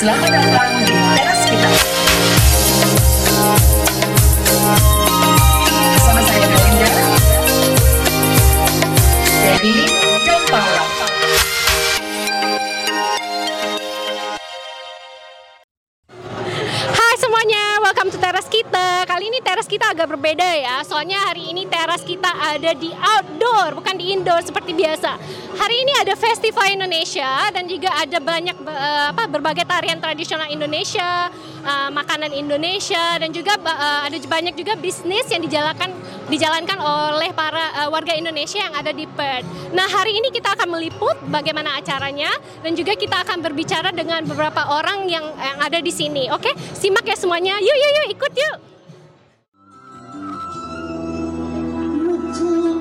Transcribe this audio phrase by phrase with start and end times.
[0.00, 0.87] Slack.
[19.98, 20.78] Agak berbeda ya.
[20.86, 25.18] Soalnya hari ini teras kita ada di outdoor, bukan di indoor seperti biasa.
[25.58, 31.34] Hari ini ada Festival Indonesia dan juga ada banyak eh, apa berbagai tarian tradisional Indonesia,
[31.66, 35.90] eh, makanan Indonesia dan juga eh, ada banyak juga bisnis yang dijalankan
[36.30, 39.48] dijalankan oleh para warga Indonesia yang ada di Perth.
[39.74, 42.30] Nah, hari ini kita akan meliput bagaimana acaranya
[42.62, 46.30] dan juga kita akan berbicara dengan beberapa orang yang yang ada di sini.
[46.30, 47.58] Oke, simak ya semuanya.
[47.58, 48.77] Yuk, yuk, yuk, ikut yuk.
[52.38, 52.77] to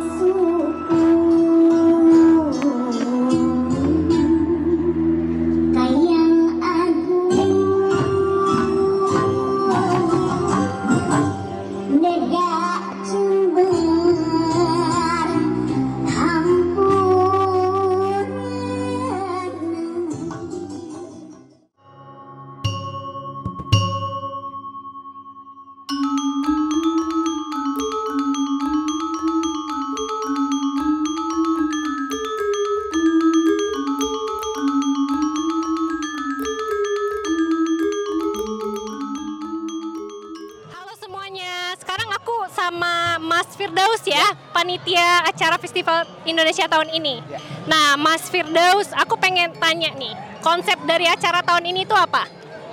[46.27, 47.23] Indonesia tahun ini.
[47.25, 47.39] Ya.
[47.65, 52.27] Nah, Mas Firdaus, aku pengen tanya nih, konsep dari acara tahun ini itu apa?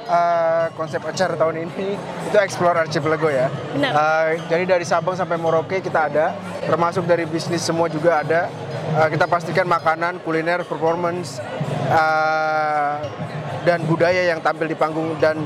[0.05, 1.97] Eh, konsep acara tahun ini
[2.29, 3.49] itu Explore Archipelago ya.
[3.73, 3.93] Benar.
[3.97, 6.37] Eh, jadi dari Sabang sampai Merauke kita ada,
[6.69, 8.53] termasuk dari bisnis semua juga ada.
[9.01, 11.41] Eh, kita pastikan makanan, kuliner, performance,
[11.89, 12.95] eh,
[13.65, 15.41] dan budaya yang tampil di panggung dan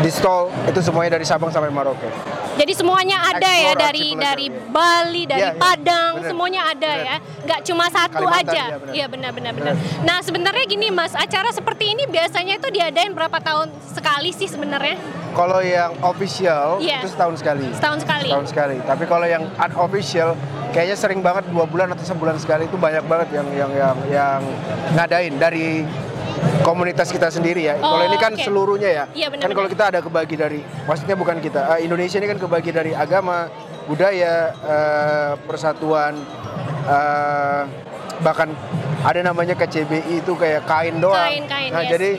[0.00, 2.33] di stall itu semuanya dari Sabang sampai Merauke.
[2.54, 4.70] Jadi semuanya ada ya dari dari ya.
[4.70, 6.28] Bali, dari iya, Padang, benar.
[6.30, 7.04] semuanya ada Benar.
[7.04, 7.16] ya.
[7.44, 8.62] Nggak cuma satu Kalimantan, aja.
[8.64, 8.94] iya, benar.
[8.94, 9.72] Iya benar-benar benar.
[9.74, 10.04] Benar.
[10.06, 14.96] Nah sebenarnya gini Mas, acara seperti ini biasanya itu diadain berapa tahun sekali sih sebenarnya?
[15.34, 17.02] Kalau yang official Iya.
[17.02, 17.66] itu setahun sekali.
[17.74, 18.28] Setahun sekali.
[18.30, 18.76] Setahun sekali.
[18.80, 20.38] Tapi kalau yang unofficial
[20.70, 24.40] kayaknya sering banget dua bulan atau sebulan sekali itu banyak banget yang yang yang yang
[24.94, 25.82] ngadain dari
[26.64, 27.76] komunitas kita sendiri ya.
[27.78, 28.42] Oh, kalau ini kan oke.
[28.42, 29.04] seluruhnya ya.
[29.12, 31.60] Iya, benar, kan kalau kita ada kebagi dari, maksudnya bukan kita.
[31.76, 33.46] eh, Indonesia ini kan kebagi dari agama,
[33.84, 36.16] budaya, eh, persatuan,
[36.88, 37.62] eh,
[38.24, 38.48] bahkan
[39.04, 41.20] ada namanya KCBI itu kayak kain doang.
[41.28, 41.90] Kain, kain, nah yes.
[41.92, 42.10] jadi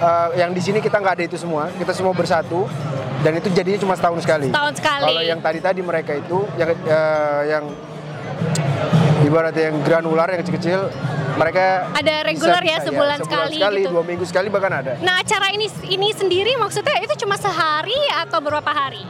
[0.00, 1.68] eh, yang di sini kita nggak ada itu semua.
[1.74, 2.64] Kita semua bersatu
[3.20, 4.48] dan itu jadinya cuma setahun sekali.
[4.48, 5.04] Setahun sekali.
[5.04, 7.64] Kalau yang tadi-tadi mereka itu yang eh, yang
[9.24, 10.80] ibaratnya yang granular yang kecil-kecil
[11.34, 13.90] mereka Ada reguler ya, bisa- sebulan sebulan sekali sekali, gitu.
[13.90, 14.92] dua minggu sekali bahkan ada.
[14.98, 19.02] Nah acara ini ini sendiri maksudnya itu cuma sehari atau berapa hari?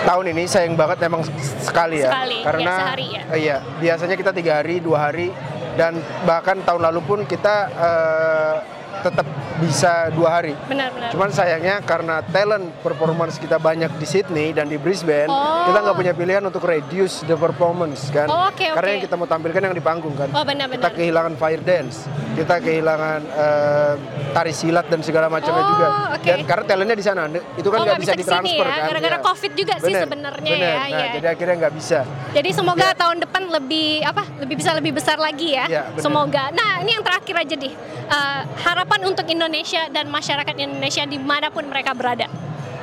[0.00, 1.20] Tahun ini sayang banget emang
[1.60, 3.22] sekali ya, Sekali, ya, karena sehari ya.
[3.36, 5.28] iya biasanya kita tiga hari, dua hari
[5.72, 8.54] dan bahkan tahun lalu pun kita eh,
[9.00, 9.26] tetap
[9.58, 10.52] bisa dua hari.
[10.64, 11.10] Benar-benar.
[11.12, 15.68] Cuman sayangnya karena talent performance kita banyak di Sydney dan di Brisbane, Oh.
[15.68, 18.26] kita nggak punya pilihan untuk reduce the performance kan.
[18.26, 20.28] Oh, oke, Karena yang kita mau tampilkan yang di panggung kan.
[20.32, 20.80] Oh, benar-benar.
[20.80, 23.92] Kita kehilangan fire dance, kita kehilangan eh,
[24.30, 25.86] tari silat dan segala macamnya Oh, juga.
[26.14, 26.24] oke.
[26.24, 28.64] Dan karena talentnya di sana, itu kan Oh, nggak nggak bisa bisa di sini ditransfer
[28.64, 28.88] ya, kan.
[28.88, 29.24] gara-gara Iya.
[29.24, 30.64] COVID juga sih Bener, sebenarnya bener.
[30.64, 31.06] ya, Nah, iya.
[31.12, 31.98] jadi akhirnya nggak bisa.
[32.30, 32.94] Jadi semoga Ya.
[32.94, 34.22] tahun depan lebih apa?
[34.38, 35.66] Lebih bisa lebih besar lagi ya.
[35.66, 35.98] Benar.
[35.98, 36.42] semoga.
[36.50, 37.72] Nah, ini yang terakhir aja deh.
[38.10, 42.26] Eh, harapan untuk Indonesia dan masyarakat Indonesia di mana pun mereka berada.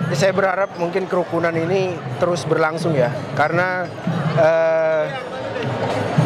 [0.07, 3.83] Ya, saya berharap mungkin kerukunan ini terus berlangsung ya, karena
[4.37, 5.03] eh,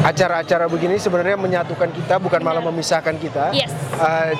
[0.01, 2.73] acara-acara begini sebenarnya menyatukan kita, bukan malah Benar.
[2.73, 3.53] memisahkan kita.
[3.53, 3.69] Yes.
[3.97, 4.33] Eh,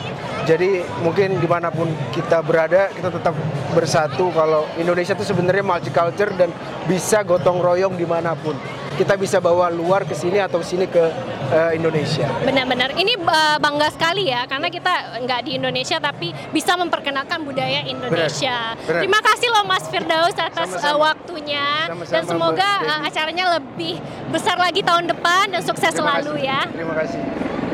[0.49, 3.37] jadi mungkin di mana pun kita berada, kita tetap
[3.71, 4.29] bersatu.
[4.31, 6.49] Kalau Indonesia itu sebenarnya multicultural dan
[6.85, 8.53] bisa gotong royong di mana pun.
[8.91, 11.01] Kita bisa bawa luar ke sini atau sini ke
[11.49, 12.27] eh, Indonesia.
[12.43, 12.93] Benar-benar.
[12.93, 18.75] Ini eh, bangga sekali ya karena kita nggak di Indonesia tapi bisa memperkenalkan budaya Indonesia.
[18.75, 19.01] Benar, benar.
[19.01, 23.07] Terima kasih loh Mas Firdaus atas eh, waktunya Sama-sama, dan semoga Devi.
[23.09, 23.95] acaranya lebih
[24.29, 26.51] besar lagi tahun depan dan sukses Terima selalu kasih.
[26.51, 26.59] ya.
[26.69, 27.21] Terima kasih.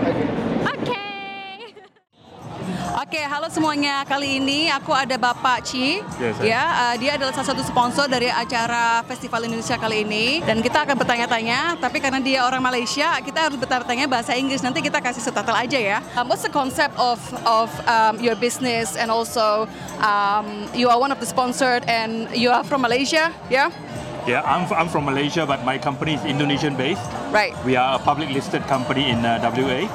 [0.08, 0.24] Oke.
[0.70, 1.07] Oke.
[2.98, 4.02] Oke, halo semuanya.
[4.10, 6.02] Kali ini aku ada Bapak Ci.
[6.18, 6.50] Ya, saya.
[6.50, 10.42] ya, eh, dia adalah salah satu sponsor dari acara Festival Indonesia kali ini.
[10.42, 14.66] Dan kita akan bertanya-tanya, tapi karena dia orang Malaysia, kita harus bertanya bahasa Inggris.
[14.66, 16.02] Nanti kita kasih subtitle aja ya.
[16.18, 19.70] Um, what's the concept of of um, your business and also
[20.02, 23.70] um, you are one of the sponsored and you are from Malaysia, yeah?
[24.28, 27.00] Yeah, I'm, I'm from Malaysia, but my company is Indonesian based.
[27.32, 27.56] Right.
[27.64, 29.88] We are a public listed company in uh, WA,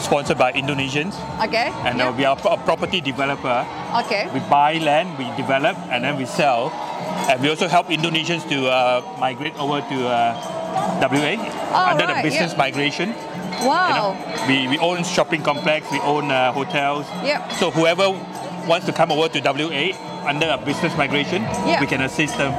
[0.00, 1.70] sponsored by Indonesians, Okay.
[1.86, 3.64] and uh, we are a property developer.
[4.04, 4.28] Okay.
[4.34, 6.70] We buy land, we develop, and then we sell.
[7.30, 10.34] And we also help Indonesians to uh, migrate over to uh,
[11.06, 11.38] WA
[11.70, 12.58] Oh, under right, the business yeah.
[12.58, 13.08] migration.
[13.62, 14.18] You know,
[14.48, 17.06] we, we own shopping complex, we own uh, hotels.
[17.22, 17.52] Yep.
[17.52, 18.10] So whoever
[18.66, 19.94] wants to come over to WA
[20.26, 21.80] under a business migration, Yeah.
[21.80, 22.52] we can assist them.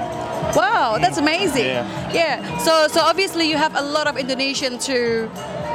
[0.55, 1.65] Wow, that's amazing.
[1.65, 2.13] Yeah.
[2.13, 2.57] Yeah.
[2.59, 5.29] So so obviously you have a lot of Indonesian to,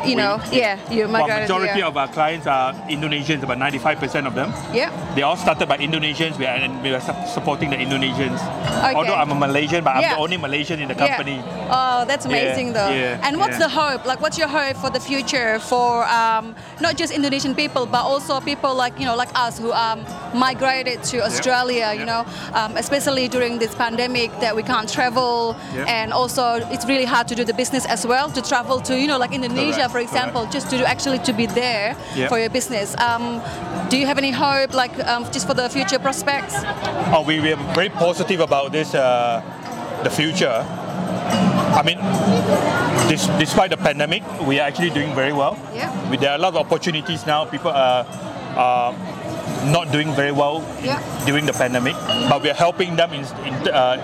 [0.05, 4.35] you know, yeah, you Well, migrated majority of our clients are Indonesians, about 95% of
[4.35, 4.53] them.
[4.75, 4.91] yeah.
[5.15, 8.39] They all started by Indonesians, we are, and we are supporting the Indonesians.
[8.83, 8.95] Okay.
[8.95, 11.37] Although I'm a Malaysian, but I'm the only Malaysian in the company.
[11.37, 11.77] Yeah.
[12.03, 12.89] Oh, that's amazing though.
[12.91, 13.67] yeah, and what's yeah.
[13.67, 14.05] the hope?
[14.07, 18.41] Like, what's your hope for the future for um, not just Indonesian people, but also
[18.41, 20.05] people like you know, like us who um,
[20.35, 21.93] migrated to Australia.
[21.93, 22.05] You yeah.
[22.13, 22.23] know,
[22.59, 25.85] um, especially during this pandemic that we can't travel, Yeah.
[25.89, 26.45] and also
[26.75, 28.31] it's really hard to do the business as well.
[28.31, 31.47] To travel to you know, like Indonesia, Correct, for example, just to actually to be
[31.47, 32.29] there Yeah.
[32.29, 32.97] for your business.
[32.99, 33.41] Um,
[33.91, 36.55] do you have any hope, like um, just for the future prospects?
[37.15, 39.43] Oh, we, we are very positive about this, uh,
[40.03, 40.65] the future.
[41.79, 41.99] I mean,
[43.09, 45.57] dis- despite the pandemic, we are actually doing very well.
[45.75, 45.91] Yeah.
[46.11, 47.45] We, there are a lot of opportunities now.
[47.45, 48.05] People are,
[48.57, 48.95] are
[49.65, 50.99] not doing very well Yeah.
[51.27, 51.95] during the pandemic,
[52.29, 53.97] but we are helping them in, in, uh,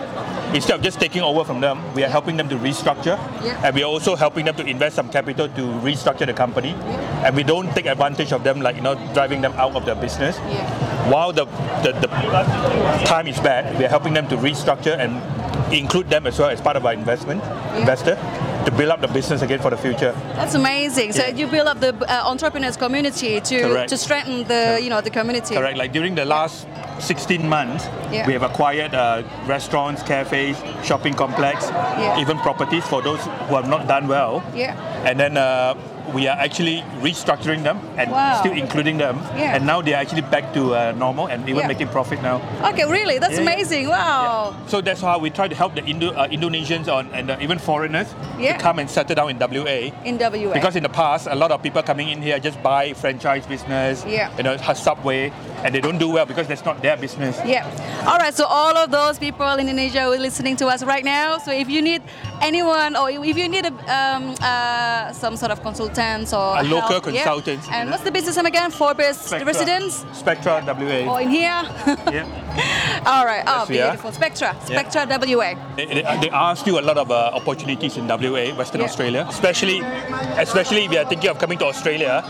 [0.54, 1.78] instead of just taking over from them.
[1.94, 3.60] We are helping them to restructure, Yeah.
[3.64, 6.74] and we are also helping them to invest some capital to restructure the company.
[7.24, 9.96] And we don't take advantage of them, like you know, driving them out of their
[9.96, 10.38] business.
[10.50, 10.64] Yeah.
[11.10, 11.46] While the,
[11.82, 12.08] the, the
[13.06, 15.20] time is bad, we are helping them to restructure and
[15.72, 17.42] include them as well as part of our investment
[17.76, 18.16] investor
[18.70, 20.12] to build up the business again for the future.
[20.36, 21.12] That's amazing.
[21.12, 21.36] So Yeah.
[21.40, 23.88] you build up the uh, entrepreneurs community to, Correct.
[23.90, 25.54] to strengthen the you know the community.
[25.54, 25.78] Correct.
[25.78, 26.66] Like during the last
[27.00, 28.26] 16 months, Yeah.
[28.26, 32.20] we have acquired uh, restaurants, cafes, shopping complex, Yeah.
[32.20, 34.42] even properties for those who have not done well.
[34.54, 34.74] Yeah.
[35.04, 35.74] And then uh,
[36.14, 38.40] we are actually restructuring them and Wow.
[38.40, 39.20] still including them.
[39.36, 39.54] Yeah.
[39.54, 41.68] And now they are actually back to uh, normal and even Yeah.
[41.68, 42.40] making profit now.
[42.64, 43.18] Okay, really?
[43.18, 43.88] That's Yeah, amazing.
[43.88, 44.54] Wow.
[44.68, 47.58] So that's how we try to help the Indo- uh, Indonesians on, and uh, even
[47.58, 48.08] foreigners
[48.40, 49.92] to come and settle down in WA.
[50.04, 50.54] In WA.
[50.54, 54.02] Because in the past, a lot of people coming in here just buy franchise business,
[54.08, 54.30] Yeah.
[54.38, 55.30] you know, Subway,
[55.62, 57.36] and they don't do well because that's not their business.
[57.44, 58.08] yeah.
[58.08, 58.34] All right.
[58.40, 61.36] So all of those people in Indonesia who are listening to us right now.
[61.44, 62.02] So if you need
[62.40, 66.88] anyone, or if you need a, um, uh, some sort of consultants or A local
[66.88, 67.24] help, yeah.
[67.24, 68.70] consultants, And what's the business name again?
[68.70, 69.46] Forbes Spectra.
[69.52, 69.92] Residence.
[70.12, 71.00] Spectra WA.
[71.12, 71.60] Or in here.
[72.16, 73.04] yeah.
[73.12, 73.44] all right.
[73.46, 73.88] Oh, Yes, we are.
[73.90, 74.12] beautiful.
[74.12, 74.50] Spectra.
[74.56, 74.64] Yeah.
[74.72, 75.50] Spectra WA.
[75.76, 78.86] They are still a lot of uh, opportunities in WA, Western Yeah.
[78.88, 79.78] Australia, especially
[80.46, 82.22] especially if you are thinking of coming to Australia.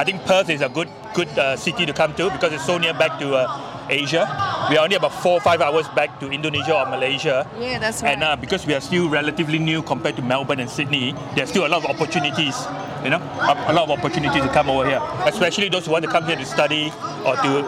[0.00, 2.76] I think Perth is a good good uh, city to come to because it's so
[2.78, 4.26] near back to uh, Asia.
[4.70, 7.46] We are only about four or five hours back to Indonesia or Malaysia.
[7.58, 8.12] Yeah, that's right.
[8.12, 11.66] And uh, because we are still relatively new compared to Melbourne and Sydney, there's still
[11.66, 12.56] a lot of opportunities.
[13.04, 13.22] You know,
[13.68, 16.34] a, lot of opportunities to come over here, especially those who want to come here
[16.34, 16.92] to study
[17.24, 17.62] or to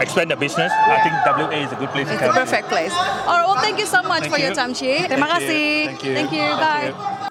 [0.00, 0.72] expand their business.
[0.72, 2.92] I think WA is a good place to It's the perfect place.
[2.92, 4.72] All right, well, thank you so much Thank for your time.
[4.74, 5.46] Terima Thank you.
[5.46, 5.86] kasih.
[5.86, 6.14] Thank you.
[6.14, 6.46] Thank you.
[6.58, 7.24] Thank Bye.
[7.24, 7.29] you.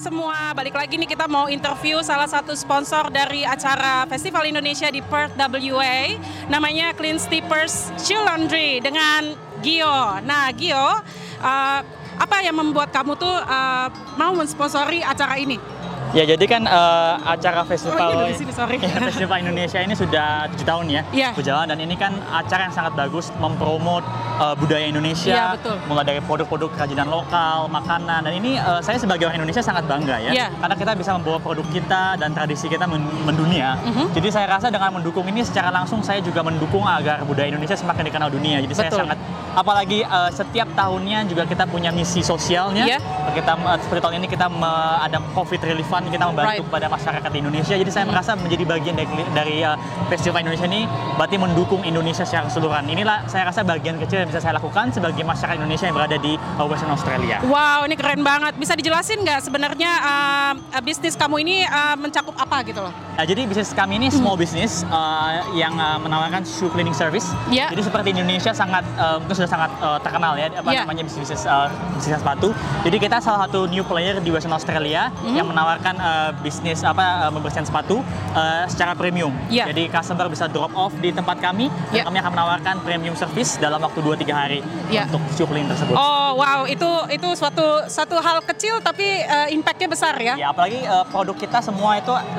[0.00, 5.04] Semua, balik lagi nih kita mau interview salah satu sponsor dari acara Festival Indonesia di
[5.04, 6.16] Perth WA.
[6.48, 10.24] Namanya Clean Steepers Shoe Laundry dengan Gio.
[10.24, 11.04] Nah Gio,
[11.44, 11.80] uh,
[12.16, 15.60] apa yang membuat kamu tuh uh, mau mensponsori acara ini?
[16.10, 18.82] Ya jadi kan eh, acara festival Oh, iya, sini, sorry.
[18.82, 21.30] Ya, festival Indonesia ini sudah tujuh tahun ya Iya.
[21.32, 24.02] berjalan dan ini kan acara yang sangat bagus mempromot
[24.36, 25.78] eh, budaya Indonesia, Iya, betul.
[25.86, 30.18] mulai dari produk-produk kerajinan lokal, makanan dan ini eh, saya sebagai orang Indonesia sangat bangga
[30.20, 30.46] ya Iya.
[30.58, 33.78] karena kita bisa membawa produk kita dan tradisi kita men- mendunia.
[33.80, 34.10] Mhm.
[34.10, 38.02] Jadi saya rasa dengan mendukung ini secara langsung saya juga mendukung agar budaya Indonesia semakin
[38.04, 38.58] dikenal dunia.
[38.58, 39.00] Jadi saya Betul.
[39.06, 39.18] sangat
[39.52, 42.82] apalagi eh, setiap tahunnya juga kita punya misi sosialnya.
[42.82, 42.98] Iya.
[43.30, 44.68] Kita eh, seperti tahun ini kita me-
[45.00, 46.64] ada COVID relief kita membantu Right.
[46.64, 47.74] kepada masyarakat Indonesia.
[47.74, 49.76] Jadi saya merasa menjadi bagian dari, dari uh,
[50.06, 52.86] festival Indonesia ini berarti mendukung Indonesia secara keseluruhan.
[52.86, 56.32] Inilah saya rasa bagian kecil yang bisa saya lakukan sebagai masyarakat Indonesia yang berada di
[56.56, 57.42] uh, Western Australia.
[57.44, 58.56] Wow, ini keren banget.
[58.56, 62.92] Bisa dijelasin nggak sebenarnya uh, uh, bisnis kamu ini uh, mencakup apa gitu loh?
[63.14, 67.28] Nah, jadi bisnis kami ini small business uh, yang uh, menawarkan shoe cleaning service.
[67.48, 67.68] Iya.
[67.68, 70.82] Jadi seperti Indonesia sangat uh, mungkin sudah sangat uh, terkenal ya apa Iya.
[70.82, 72.54] namanya bisnis bisnis uh, bisnis sepatu.
[72.80, 75.34] Jadi kita salah satu new player di Western Australia Mhm.
[75.34, 79.34] yang menawarkan layanan eh, bisnis apa eh, membersihkan sepatu eh, secara premium.
[79.50, 79.70] Iya.
[79.70, 82.02] Jadi customer bisa drop off di tempat kami Iya.
[82.02, 85.06] dan kami akan menawarkan premium service dalam waktu 2-3 hari Iya.
[85.08, 85.94] untuk shoe cleaning tersebut.
[85.94, 90.34] Oh wow, itu itu suatu satu hal kecil tapi uh, impactnya besar ya.
[90.36, 92.38] Ya, apalagi eh, produk kita semua itu 80%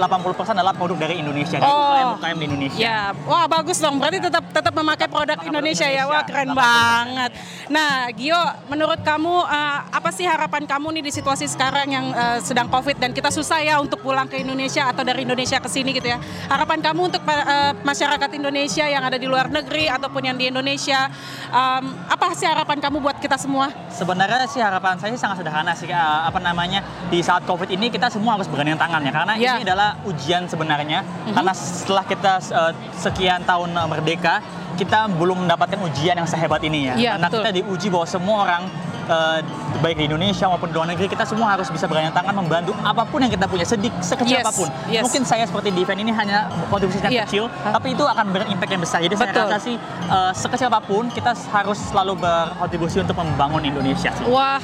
[0.53, 2.15] adalah produk dari Indonesia, dari Oh.
[2.17, 2.79] UKM-UKM di Indonesia.
[2.79, 3.98] Ya, wah bagus dong.
[3.98, 6.03] Berarti tetap tetap memakai produk Indonesia, produk ya.
[6.03, 6.29] Wah Indonesia.
[6.29, 6.62] keren 80%.
[6.62, 7.31] banget.
[7.67, 12.38] Nah, Gio, menurut kamu eh, apa sih harapan kamu nih di situasi sekarang yang eh,
[12.41, 15.91] sedang COVID dan kita susah ya untuk pulang ke Indonesia atau dari Indonesia ke sini
[15.91, 16.21] gitu ya?
[16.45, 21.10] Harapan kamu untuk eh, masyarakat Indonesia yang ada di luar negeri ataupun yang di Indonesia,
[21.50, 23.74] em, apa sih harapan kamu buat kita semua?
[23.89, 28.07] Sebenarnya sih harapan saya sangat sederhana sih eh, apa namanya di saat covid ini kita
[28.07, 29.57] semua harus bergandeng tangan ya karena Ya.
[29.57, 34.38] ini adalah ujian sebenarnya karena setelah kita eh, sekian tahun merdeka
[34.71, 37.39] kita belum mendapatkan ujian yang sehebat ini ya Iya, karena betul.
[37.41, 38.63] kita diuji bahwa semua orang
[39.05, 39.39] eh,
[39.79, 43.03] baik di Indonesia maupun di luar negeri kita semua harus bisa bergandeng tangan membantu apa
[43.05, 45.03] pun yang kita punya sedik sekecil Yes, apa pun yes.
[45.05, 47.24] mungkin saya seperti di event ini hanya kontribusinya Iya.
[47.27, 49.27] kecil tapi itu akan berimpact yang besar jadi Betul.
[49.27, 49.75] saya rasa sih
[50.08, 54.25] eh, sekecil apa pun kita harus selalu berkontribusi untuk membangun Indonesia sih.
[54.27, 54.62] Wah,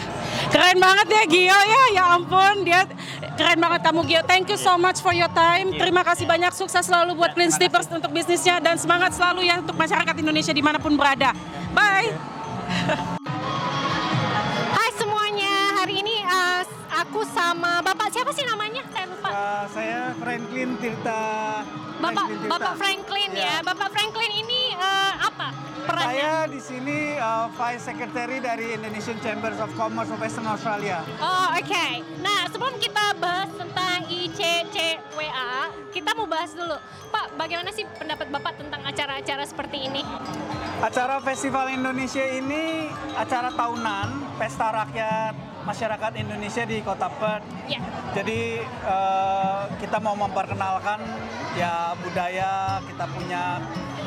[0.50, 1.84] keren banget ya Gio ya.
[1.94, 2.88] Ya ampun, dia
[3.36, 4.22] keren banget kamu Gio.
[4.24, 5.74] Thank you so much for your time.
[5.75, 9.75] Terima kasih banyak sukses selalu buat Clean Steepers untuk bisnisnya dan semangat selalu ya untuk
[9.75, 11.36] masyarakat Indonesia di mana pun berada.
[11.74, 13.37] Bye.
[17.08, 18.84] Aku sama Bapak siapa sih namanya?
[18.92, 19.30] Saya lupa.
[19.32, 21.24] Uh, saya Franklin Tirta.
[22.04, 22.52] Bapak Franklin Tirta.
[22.52, 23.48] Bapak Franklin ya.
[23.48, 23.56] Ya.
[23.64, 25.48] Bapak Franklin ini uh, apa
[25.88, 26.12] perannya?
[26.12, 31.00] Saya di sini uh, Vice Secretary dari Indonesian Chambers of Commerce of Western Australia.
[31.24, 31.86] Oh oke.
[32.20, 35.52] Nah sebelum kita bahas tentang ICCWA,
[35.96, 36.76] kita mau bahas dulu.
[37.08, 40.04] Pak, bagaimana sih pendapat Bapak tentang acara-acara seperti ini?
[40.84, 47.43] Acara Festival Indonesia ini acara tahunan pesta rakyat masyarakat Indonesia di Kota Perth.
[47.67, 47.83] Ya.
[48.15, 51.03] Jadi eh, kita mau memperkenalkan
[51.59, 53.59] ya budaya, kita punya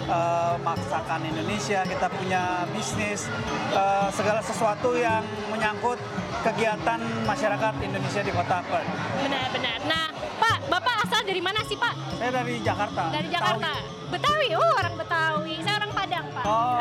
[0.08, 3.28] eh, masakan Indonesia, kita punya bisnis,
[3.76, 5.20] eh, segala sesuatu yang
[5.52, 6.00] menyangkut
[6.40, 8.88] kegiatan masyarakat Indonesia di Kota Perth.
[9.20, 9.78] Benar-benar.
[9.84, 10.08] Nah,
[10.40, 11.94] Pak, Bapak asal dari mana sih Pak?
[12.16, 13.02] Saya dari Jakarta.
[13.12, 14.00] Dari Jakarta.
[14.10, 14.48] Betawi.
[14.56, 15.54] Oh orang Betawi.
[15.62, 16.44] Saya orang Padang Pak.
[16.48, 16.80] Oh,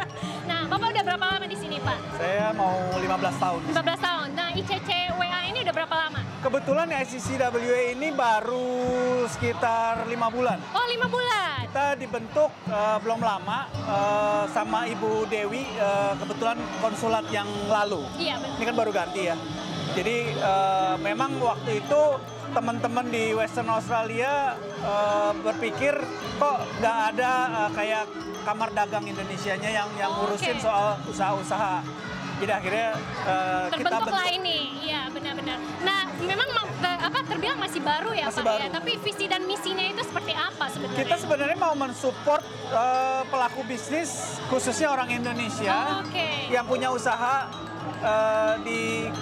[0.50, 0.59] Nah,
[1.80, 1.98] Pak?
[2.20, 3.60] saya mau 15 tahun.
[3.72, 4.28] 15 tahun.
[4.36, 6.20] Nah, ICCWA ini udah berapa lama?
[6.40, 8.68] Kebetulan ICCWA ini baru
[9.28, 10.60] sekitar lima bulan.
[10.76, 11.64] Oh, lima bulan.
[11.64, 18.04] Kita dibentuk eh, belum lama eh, sama Ibu Dewi eh, kebetulan konsulat yang lalu.
[18.20, 18.56] Iya, benar.
[18.60, 19.36] Ini kan baru ganti ya.
[19.96, 22.02] Jadi eh, memang waktu itu
[22.50, 25.94] teman-teman di Western Australia eh, berpikir
[26.36, 28.04] kok nggak ada eh, kayak
[28.40, 30.64] kamar dagang Indonesianya yang yang ngurusin oke.
[30.64, 31.84] soal usaha-usaha.
[32.40, 32.88] Jadi akhirnya
[33.22, 34.38] eh, kita Terbentuklah bentuk.
[34.38, 34.58] ini.
[34.80, 35.56] Iya, benar-benar.
[35.80, 36.48] Nah, memang
[36.80, 38.60] apa terbilang masih baru ya, Masih Pak ya.
[38.60, 38.72] baru.
[38.72, 40.98] Tapi visi dan misinya itu seperti apa sebenarnya?
[40.98, 42.42] Kita sebenarnya mau mensupport
[42.72, 46.28] eh, pelaku bisnis khususnya orang Indonesia Oh, oke.
[46.48, 47.44] yang punya usaha
[48.00, 48.80] eh, di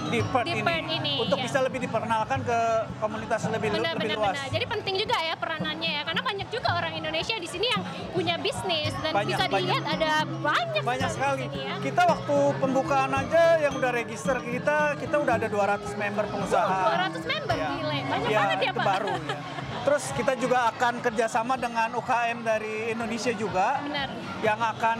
[0.08, 1.44] di Perth Di ini, Perth ini, untuk iya.
[1.44, 2.58] bisa lebih diperkenalkan ke
[2.96, 4.34] komunitas lebih benar lebih benar luas.
[4.34, 4.48] benar.
[4.50, 8.34] Jadi penting juga ya peranannya ya, karena banyak juga orang Indonesia di sini yang punya
[8.36, 9.60] bisnis dan Banyak, bisa banyak.
[9.60, 11.42] dilihat ada banyak, Banyak sekali.
[11.44, 11.74] sini ya.
[11.78, 16.76] Kita waktu pembukaan aja yang udah register kita, kita udah ada 200 member pengusaha.
[16.84, 17.68] Oh, 200 member, Ya.
[17.70, 17.98] gile.
[18.08, 18.84] Banyak Ya, banget ya, Pak.
[18.86, 19.38] baru ya.
[19.78, 24.08] Terus kita juga akan kerjasama dengan UKM dari Indonesia juga Benar.
[24.40, 24.98] yang akan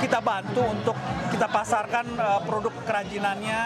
[0.00, 0.96] kita bantu untuk
[1.28, 3.60] kita pasarkan uh, produk kerajinannya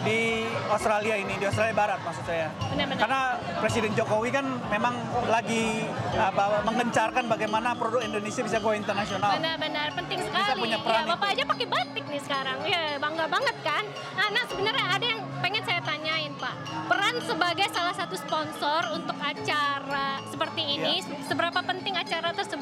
[0.00, 2.48] di Australia ini, di Australia Barat maksud saya.
[2.72, 3.00] Benar-benar.
[3.04, 3.20] Karena
[3.60, 4.96] Presiden Jokowi kan memang
[5.28, 5.84] lagi
[6.16, 9.36] apa, mengencarkan bagaimana produk Indonesia bisa go internasional.
[9.36, 10.40] Benar-benar penting sekali.
[10.40, 11.34] Kita punya peran ya, Bapak itu.
[11.36, 12.58] aja pakai batik nih sekarang.
[12.64, 13.84] Ya, bangga banget kan?
[14.16, 16.54] Nah, nah, sebenarnya ada yang pengen saya tanyain, Pak.
[16.88, 22.59] Peran sebagai salah satu sponsor untuk acara seperti ini, seberapa penting acara tersebut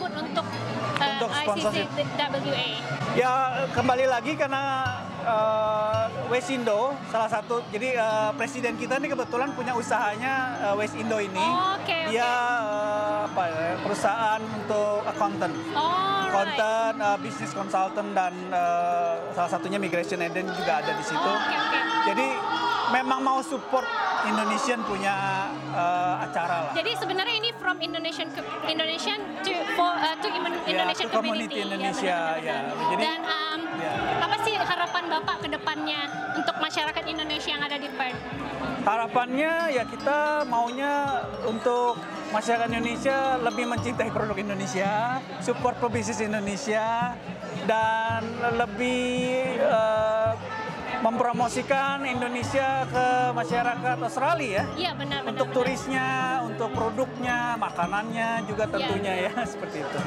[1.49, 1.89] sponsorship.
[1.97, 2.67] ICCWA?
[3.17, 3.33] Ya
[3.73, 4.85] kembali lagi karena
[5.25, 11.41] uh, Wesindo salah satu jadi uh, presiden kita ini kebetulan punya usahanya uh, Wesindo ini.
[11.41, 12.13] Oh, oke, oke.
[12.13, 15.55] Dia uh, apa ya, perusahaan untuk accountant.
[15.73, 21.31] Oh, Accountant, uh, business consultant dan uh, salah satunya migration agent juga ada di situ.
[21.33, 21.81] Oke, oke.
[22.13, 22.29] Jadi
[22.91, 23.85] memang mau support
[24.25, 26.73] Indonesian punya uh, acara lah.
[26.75, 31.55] Jadi sebenarnya ini from Indonesian co- Indonesian to for uh, to Ya, Indonesian to community
[31.55, 32.57] Ya, Indonesia, ya.
[32.93, 33.95] Jadi- Dan um, Ya.
[34.19, 36.01] apa sih harapan Bapak ke depannya
[36.35, 38.19] untuk masyarakat Indonesia yang ada di Perth?
[38.83, 41.95] Harapannya ya kita maunya untuk
[42.29, 47.15] masyarakat Indonesia lebih mencintai produk Indonesia, support pebisnis Indonesia,
[47.65, 48.23] dan
[48.57, 49.23] lebih
[49.61, 50.31] eh,
[51.01, 54.65] mempromosikan Indonesia ke masyarakat Australia ya.
[54.77, 55.31] Iya benar benar.
[55.31, 55.57] Untuk benar.
[55.57, 56.09] turisnya,
[56.43, 59.99] untuk produknya, makanannya juga tentunya ya seperti itu.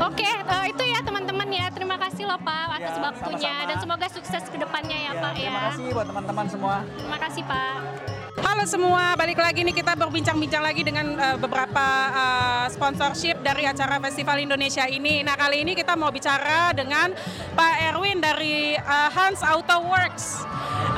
[0.00, 1.66] Oke, eh, itu ya teman-teman ya.
[1.70, 3.68] Terima kasih loh Pak atas Ya, waktunya sama-sama.
[3.70, 5.40] dan semoga sukses ke depannya ya, Pak ya.
[5.46, 6.76] terima kasih buat teman-teman semua.
[6.98, 8.11] Terima kasih Pak.
[8.52, 13.96] Halo semua, balik lagi nih kita berbincang-bincang lagi dengan eh, beberapa eh, sponsorship dari acara
[13.96, 15.24] Festival Indonesia ini.
[15.24, 17.16] Nah kali ini kita mau bicara dengan
[17.56, 20.44] Pak Erwin dari eh, Hans Auto Works.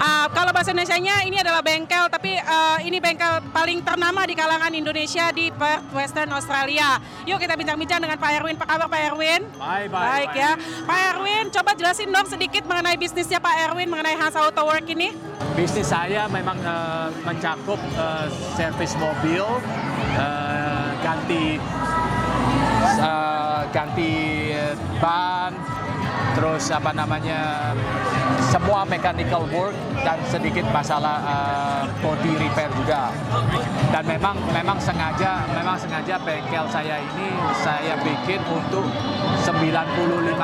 [0.04, 4.68] Ah, kalau bahasa Indonesia-nya ini adalah bengkel, tapi eh, ini bengkel paling ternama di kalangan
[4.68, 7.00] Indonesia di Perth, Western Australia.
[7.24, 8.52] Yuk kita bincang-bincang dengan Pak Erwin.
[8.60, 9.48] Apa kabar Pak Erwin?
[9.56, 10.28] Baik, baik, Baik baik.
[10.36, 10.50] ya.
[10.84, 15.08] Pak Erwin, coba jelasin dong sedikit mengenai bisnisnya Pak Erwin mengenai Hans Auto Works ini.
[15.56, 18.28] Bisnis saya memang eh, mencakup eh,
[18.60, 19.40] servis mobil,
[20.20, 21.56] eh, ganti
[23.00, 24.12] eh, ganti
[25.00, 25.56] ban,
[26.34, 27.70] terus apa namanya
[28.50, 33.08] semua mechanical work dan sedikit masalah eh, body repair juga.
[33.94, 38.84] Dan memang memang sengaja memang sengaja bengkel saya ini saya bikin untuk
[39.46, 40.34] 95%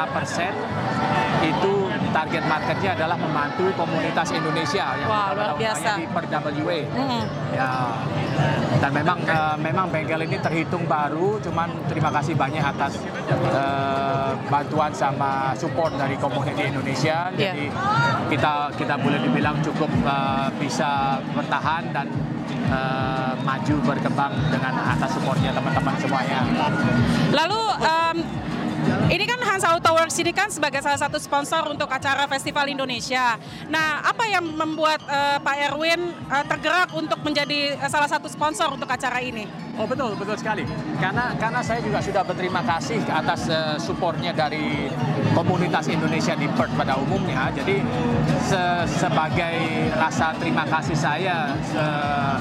[1.41, 1.73] itu
[2.13, 5.97] target marketnya adalah membantu komunitas Indonesia yang Wah, luar biasa.
[5.97, 6.81] di per WA.
[6.85, 7.23] Mm-mm.
[7.57, 7.71] Ya.
[8.81, 12.97] Dan memang eh, memang bengkel ini terhitung baru, cuman terima kasih banyak atas
[13.29, 17.29] eh, bantuan sama support dari komuniti Indonesia.
[17.37, 17.53] Iya.
[17.53, 17.67] Jadi
[18.33, 22.09] kita kita boleh dibilang cukup eh, bisa bertahan dan
[22.73, 26.41] eh, maju berkembang dengan atas supportnya teman-teman semuanya.
[27.37, 28.17] Lalu em,
[29.11, 33.37] ini kan Hans Auto Works ini kan sebagai salah satu sponsor untuk acara Festival Indonesia.
[33.67, 38.71] Nah, apa yang membuat eh, Pak Erwin eh, tergerak untuk menjadi eh, salah satu sponsor
[38.73, 39.45] untuk acara ini?
[39.81, 40.63] Oh betul, betul sekali.
[41.01, 44.89] Karena karena saya juga sudah berterima kasih atas eh, supportnya dari
[45.35, 47.51] komunitas Indonesia di Perth pada umumnya.
[47.51, 47.83] Jadi
[48.47, 49.57] se- sebagai
[49.97, 52.39] rasa terima kasih saya se-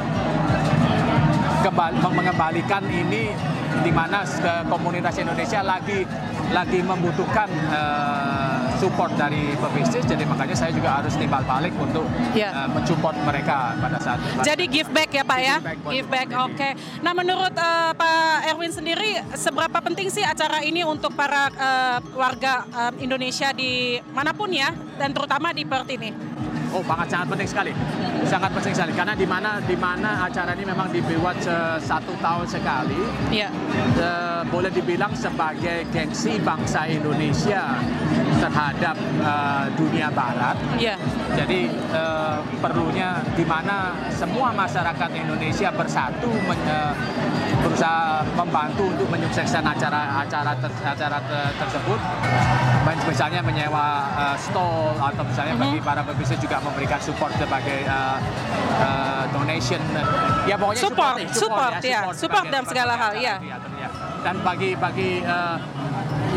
[2.10, 3.36] mengembalikan ini
[3.82, 6.04] di mana ke komunitas Indonesia lagi
[6.50, 10.02] lagi membutuhkan eh, support dari pebisnis.
[10.02, 12.66] Jadi makanya saya juga harus timbal balik untuk Ya.
[12.66, 15.58] eh, mensupport mereka pada saat Jadi give back ya Pak ya?
[15.90, 16.70] Give back oke.
[17.06, 22.66] Nah menurut eh, Pak Erwin sendiri, seberapa penting sih acara ini untuk para eh, warga
[22.66, 26.10] eh, Indonesia di mana pun ya, dan terutama di Perth ini?
[26.70, 27.72] Oh, sangat sangat penting sekali.
[28.24, 32.46] Sangat penting sekali karena di mana di mana acara ini memang dibuat se- satu tahun
[32.46, 32.98] sekali.
[33.34, 33.50] Iya.
[33.98, 37.74] Eh, boleh dibilang sebagai gengsi bangsa Indonesia
[38.40, 40.56] terhadap eh, dunia barat.
[40.76, 40.96] Iya.
[41.36, 46.94] Jadi eh, perlunya di mana semua masyarakat Indonesia bersatu men- eh,
[47.60, 52.00] berusaha membantu untuk menyukseskan acara-acara ter- acara te- tersebut.
[53.06, 55.62] Misalnya menyewa eh, stall atau misalnya Mhm.
[55.62, 58.18] bagi para pebisnis juga memberikan support sebagai eh,
[58.80, 59.82] eh, donation.
[60.46, 62.02] Ya pokoknya Support, nih, support, ya.
[62.08, 63.36] Support sebagai- dalam segala hal, ya.
[63.42, 63.58] ya.
[64.20, 65.56] Dan bagi bagi eh,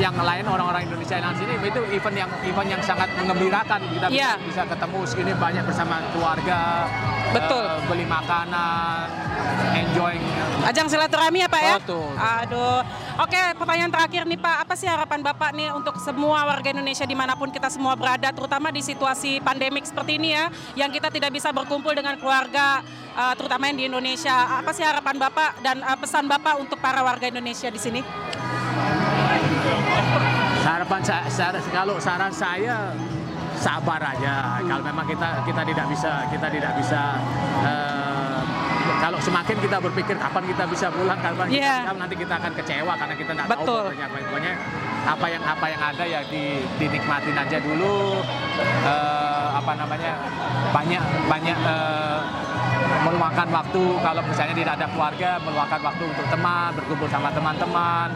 [0.01, 4.17] yang lain orang-orang Indonesia yang sini itu event yang event yang sangat mengembirakan kita bisa,
[4.17, 4.33] Iya.
[4.41, 6.89] bisa ketemu segini banyak bersama keluarga
[7.33, 7.65] Betul.
[7.65, 9.07] eh, beli makanan
[9.73, 10.25] enjoying
[10.63, 11.75] Ajang silaturahmi ya Pak ya?
[11.83, 12.07] Betul.
[12.15, 12.87] Aduh.
[13.19, 14.57] Oke, pertanyaan terakhir nih Pak.
[14.63, 18.31] Apa sih harapan Bapak nih untuk semua warga Indonesia di mana pun kita semua berada,
[18.31, 22.79] terutama di situasi pandemik seperti ini ya, yang kita tidak bisa berkumpul dengan keluarga,
[23.19, 24.63] eh, terutama yang di Indonesia.
[24.63, 28.01] Apa sih harapan Bapak dan eh, pesan Bapak untuk para warga Indonesia di sini?
[30.63, 32.93] Harapan saya kalau saran saya
[33.59, 34.59] sabar aja.
[34.67, 37.03] Kalau memang kita kita tidak bisa kita tidak bisa
[37.63, 38.41] eh,
[38.99, 41.95] kalau semakin kita berpikir kapan kita bisa pulang kapan kita Iya.
[41.95, 43.67] nanti kita akan kecewa karena kita tidak tahu
[44.27, 44.55] pokoknya
[45.03, 46.45] apa yang apa yang ada ya di,
[46.79, 48.23] dinikmatin aja dulu.
[48.83, 50.13] Eh, apa namanya
[50.75, 52.21] banyak banyak eh,
[53.07, 53.83] meluangkan waktu.
[54.03, 58.11] Kalau misalnya tidak ada keluarga meluangkan waktu untuk teman berkumpul sama teman-teman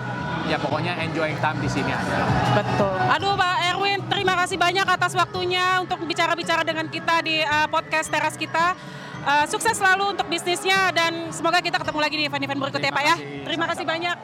[0.47, 2.23] ya pokoknya enjoying time di sini aja
[2.55, 2.95] Betul.
[3.13, 8.09] Aduh Pak Erwin, terima kasih banyak atas waktunya untuk bicara-bicara dengan kita di uh, podcast
[8.09, 8.73] teras kita.
[9.27, 13.17] Uh, sukses selalu untuk bisnisnya dan semoga kita ketemu lagi di event-event berikutnya Pak ya.
[13.43, 14.17] Terima kasih banyak.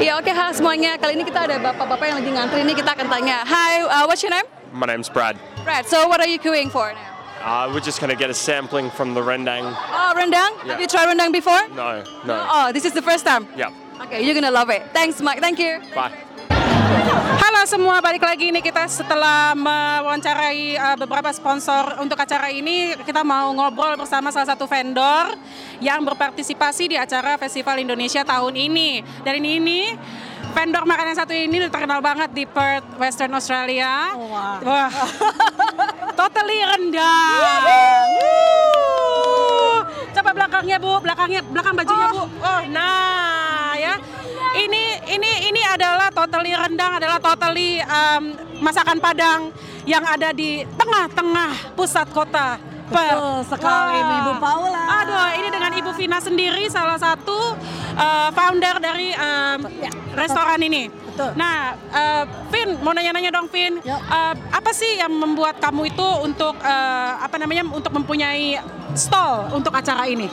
[0.00, 0.96] Ya oke halo semuanya.
[0.96, 3.44] Kali ini kita ada bapak-bapak yang lagi ngantri ini kita akan tanya.
[3.44, 4.48] Hi, uh, what's your name?
[4.72, 5.36] My name's Brad.
[5.62, 5.84] Brad.
[5.86, 7.12] So what are you queuing for now?
[7.44, 9.68] Uh, we're just going to get a sampling from the rendang.
[9.68, 10.56] Oh, rendang.
[10.64, 10.80] Have Yeah.
[10.80, 11.60] you tried rendang before?
[11.76, 12.34] No, no.
[12.40, 13.44] Oh, this is the first time.
[13.52, 13.83] Yep.
[13.94, 14.82] Okay, you're gonna love it.
[14.90, 15.38] Thanks, Mike.
[15.38, 15.78] Thank you.
[15.94, 16.10] Bye.
[17.34, 23.22] Halo semua, balik lagi ini kita setelah mewawancarai uh, beberapa sponsor untuk acara ini, kita
[23.22, 25.34] mau ngobrol bersama salah satu vendor
[25.78, 29.02] yang berpartisipasi di acara Festival Indonesia tahun ini.
[29.22, 29.80] Dan ini, ini
[30.54, 34.14] vendor makanan satu ini terkenal banget di Perth, Western Australia.
[34.18, 34.90] Wah.
[36.18, 37.40] totally rendang.
[40.14, 42.22] Coba belakangnya Bu, belakangnya belakang bajunya Bu.
[42.26, 43.43] Oh, nah ya.
[44.54, 49.50] Ini ini ini adalah totally rendang adalah totally um, masakan Padang
[49.82, 52.56] yang ada di tengah-tengah pusat kota.
[52.84, 54.20] Betul sekali, Wah.
[54.22, 54.82] Ibu Paula.
[55.02, 57.56] Aduh, ini dengan Ibu Vina sendiri salah satu
[57.96, 59.66] uh, founder dari um,
[60.14, 61.03] restoran ini.
[61.14, 61.30] Betul.
[61.38, 63.78] Nah, uh, Vin, mau nanya-nanya dong, Vin.
[63.86, 68.58] Uh, apa sih yang membuat kamu itu untuk uh, apa namanya untuk mempunyai
[68.98, 70.26] stall untuk acara ini?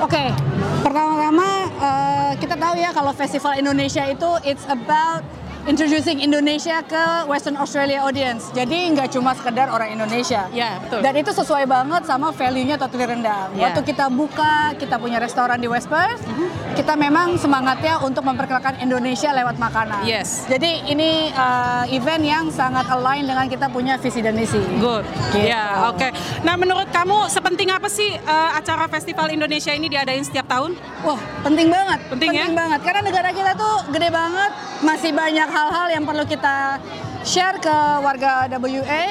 [0.00, 0.32] Oke,
[0.80, 5.20] pertama-tama eh, kita tahu ya kalau Festival Indonesia itu it's about
[5.68, 8.48] introducing Indonesia ke Western Australia audience.
[8.56, 10.48] Jadi nggak cuma sekedar orang Indonesia.
[10.54, 11.00] Ya, betul.
[11.04, 13.52] Dan itu sesuai banget sama value-nya Totally Rendang.
[13.56, 13.68] Ya.
[13.68, 16.76] Waktu kita buka, kita punya restoran di West Perth, Mhm.
[16.78, 20.06] kita memang semangatnya untuk memperkenalkan Indonesia lewat makanan.
[20.06, 20.48] Yes.
[20.48, 24.60] Jadi ini eh, event yang sangat align dengan kita punya visi dan misi.
[24.80, 25.04] Good.
[25.34, 25.50] Gitu.
[25.50, 26.08] Ya, oke.
[26.46, 30.74] Nah, menurut kamu sepenting apa sih uh, acara Festival Indonesia ini diadain setiap tahun?
[31.06, 31.98] Wah, penting banget.
[32.12, 32.46] Penting ya?
[32.50, 36.78] banget karena negara kita tuh gede banget, masih banyak hal-hal yang perlu kita
[37.26, 39.04] share ke warga WA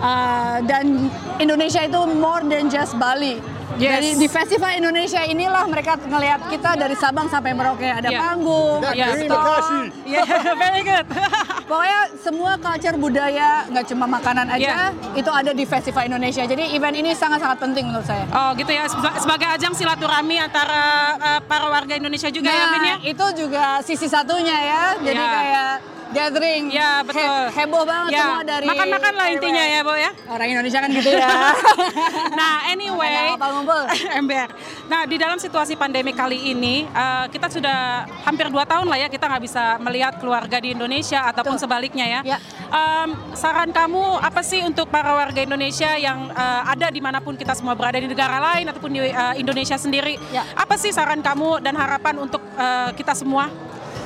[0.00, 3.42] uh, dan Indonesia itu more than just Bali.
[3.80, 3.92] Yes.
[3.96, 8.20] Jadi di festival Indonesia inilah mereka ngelihat kita dari Sabang sampai Merauke ada Yeah.
[8.20, 9.32] panggung, Yeah, ada betul.
[9.32, 9.84] stall.
[10.10, 11.06] Yeah, very good.
[11.70, 16.42] Pokoknya semua culture budaya nggak cuma makanan aja itu ada di festival Indonesia.
[16.42, 18.28] Jadi event ini sangat-sangat penting menurut saya.
[18.28, 20.82] Oh gitu ya, Seba- sebagai ajang silaturahmi antara
[21.16, 22.86] uh, para warga Indonesia juga ya, Vin ya?
[22.92, 24.82] Nah, itu juga sisi satunya ya.
[24.98, 25.30] Jadi Ya.
[25.30, 25.70] kayak
[26.12, 26.62] gathering.
[26.70, 27.22] Ya, betul.
[27.22, 30.10] He- heboh banget Ya, semua dari makan-makan lah intinya ya, Bo ya.
[30.26, 31.28] Orang Indonesia kan gitu ya.
[32.40, 33.34] Nah, anyway,
[34.18, 34.46] ember.
[34.86, 39.08] Nah, di dalam situasi pandemi kali ini, eh, kita sudah hampir dua tahun lah ya
[39.10, 41.64] kita nggak bisa melihat keluarga di Indonesia ataupun Betul.
[41.66, 42.20] sebaliknya ya.
[42.36, 42.38] Ya.
[42.70, 47.34] Em, saran kamu apa sih untuk para warga Indonesia yang eh, ada di mana pun
[47.34, 50.16] kita semua berada di negara lain ataupun di eh, Indonesia sendiri?
[50.30, 50.46] Ya.
[50.54, 53.50] Apa sih saran kamu dan harapan untuk eh, kita semua?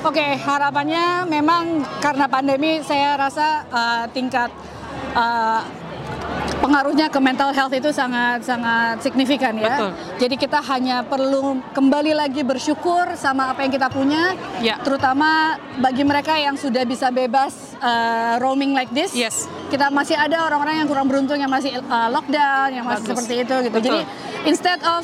[0.05, 4.53] Oke, harapannya memang karena pandemi saya rasa uh, tingkat
[5.17, 5.65] uh,
[6.61, 9.65] pengaruhnya ke mental health itu sangat sangat signifikan ya.
[9.65, 9.91] Betul.
[10.21, 14.77] Jadi kita hanya perlu kembali lagi bersyukur sama apa yang kita punya, Ya.
[14.85, 19.09] terutama bagi mereka yang sudah bisa bebas uh, roaming like this.
[19.17, 19.49] Yes.
[19.73, 23.09] Kita masih ada orang-orang yang kurang beruntung yang masih uh, lockdown, yang masih Bagus.
[23.17, 23.73] seperti itu gitu.
[23.73, 23.85] Betul.
[23.89, 23.99] Jadi
[24.45, 25.01] instead of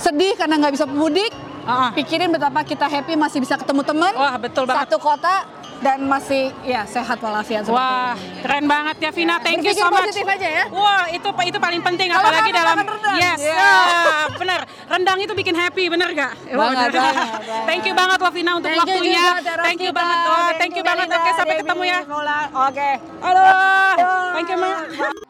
[0.00, 1.36] sedih karena nggak bisa mudik,
[1.68, 1.92] Ah.
[1.92, 4.88] pikirin betapa kita happy masih bisa ketemu teman Wah, betul banget.
[4.88, 5.44] satu kota
[5.78, 8.42] dan masih ya sehat walafiat Wah, ini.
[8.42, 9.38] keren banget ya Vina.
[9.38, 10.10] Thank you so much.
[10.10, 10.64] positif aja ya.
[10.74, 13.14] Wah, itu itu paling penting Kalau apalagi dalam rendang.
[13.14, 13.38] Yes.
[13.38, 13.54] Iya.
[13.62, 14.60] ah, bener.
[14.90, 16.32] Rendang itu bikin happy, bener gak?
[16.50, 17.14] Banget, bener.
[17.14, 17.28] banget.
[17.68, 19.22] Thank you banget loh Vina untuk Thank you waktunya.
[19.22, 20.00] juga, thank you kita.
[20.02, 20.18] banget.
[20.26, 21.06] Wah, thank you banget.
[21.06, 22.00] Oke, Melinda, sampai Debbie, ketemu ya.
[22.66, 22.90] Oke.
[23.22, 23.46] Halo.
[24.34, 25.27] Thank you, Ma.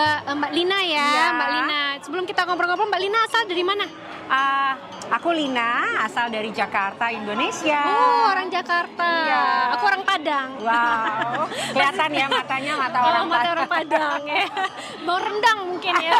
[0.00, 1.24] Mbak Mbak Lina ya, Iya.
[1.36, 1.80] Mbak Lina.
[2.00, 3.84] Sebelum kita ngobrol-ngobrol, Mbak Lina asal dari mana?
[4.32, 4.72] Ah,
[5.12, 7.84] aku Lina, asal dari Jakarta, Indonesia.
[7.84, 9.04] Oh, orang Jakarta.
[9.28, 9.44] Iya.
[9.76, 10.48] Aku orang Padang.
[10.64, 11.44] Wow,
[11.76, 13.52] kelihatan ya matanya mata oh, orang mata Padang.
[13.52, 14.44] orang Padang ya.
[15.06, 16.12] Mau rendang mungkin ya.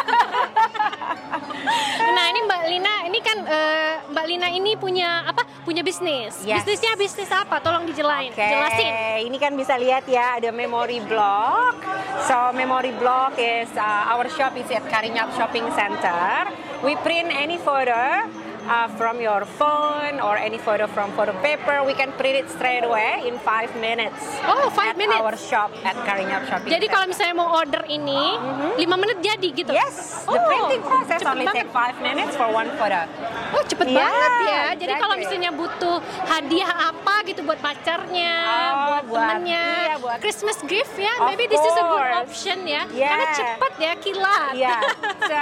[2.15, 5.41] nah ini Mbak Lina, ini kan eh, Mbak Lina ini punya apa?
[5.61, 6.41] Punya bisnis.
[6.41, 6.65] Yes.
[6.65, 7.61] Bisnisnya bisnis apa?
[7.61, 8.33] Tolong dijelain.
[8.33, 8.91] Oke, Jelasin.
[9.29, 11.77] ini kan bisa lihat ya ada memory block.
[12.25, 16.49] So memory block is uh, our shop is at Karinyap Shopping Center.
[16.81, 18.25] We print any photo
[18.67, 21.81] uh, from your phone or any photo from photo paper.
[21.81, 24.19] We can print it straight away in five minutes.
[24.43, 25.19] Oh, five at minutes.
[25.19, 28.37] Our shop at Karinyap Shopping Jadi kalau misalnya mau order ini,
[28.77, 29.71] lima menit jadi gitu?
[29.71, 31.65] Yes, the Oh, printing process only banget.
[31.65, 33.05] take five minutes for one photo.
[33.51, 34.63] Oh cepet Yeah, banget ya.
[34.77, 35.21] Jadi kalau exactly.
[35.21, 40.95] misalnya butuh hadiah apa gitu buat pacarnya, Oh, buat, buat- temennya, iya, buat- Christmas gift
[40.95, 42.17] ya, Of maybe this is a good course.
[42.23, 42.83] option ya.
[42.89, 43.09] Yeah.
[43.09, 44.53] Karena cepet ya, kilat.
[44.53, 44.79] Yeah.
[45.29, 45.37] so,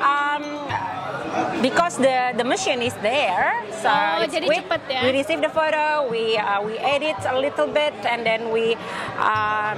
[0.00, 0.42] um,
[1.60, 4.64] because the the machine is there, so Oh, it's jadi quick.
[4.66, 5.00] cepet ya.
[5.02, 8.78] We receive the photo, we uh, we edit a little bit, and then we
[9.18, 9.76] um,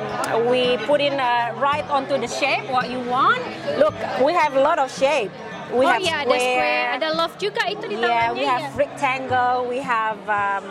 [0.49, 3.41] we put in uh, right onto the shape what you want.
[3.81, 5.33] Look, we have a lot of shape.
[5.67, 6.55] We oh have iya, ada square.
[6.55, 8.79] square, ada love juga itu di Yeah, tangannya we have ya.
[8.79, 10.63] rectangle, we have um,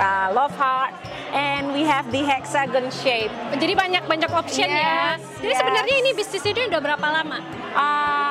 [0.00, 0.96] uh, love heart,
[1.36, 3.28] and we have the hexagon shape.
[3.60, 5.20] Jadi banyak banyak option ya.
[5.20, 5.60] Yes, Jadi yes.
[5.60, 7.44] sebenarnya ini bisnis ini udah berapa lama?
[7.76, 8.25] Uh,